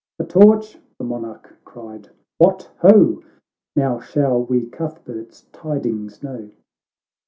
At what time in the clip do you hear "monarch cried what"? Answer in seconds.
1.03-2.71